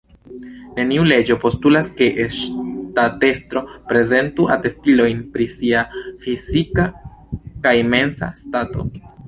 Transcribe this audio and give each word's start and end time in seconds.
Neniu 0.77 1.03
leĝo 1.09 1.35
postulas, 1.43 1.89
ke 1.99 2.07
ŝtatestro 2.37 3.63
prezentu 3.93 4.49
atestilojn 4.57 5.23
pri 5.37 5.49
sia 5.55 5.85
fizika 6.27 6.91
kaj 7.69 7.79
mensa 7.95 8.35
stato. 8.45 8.91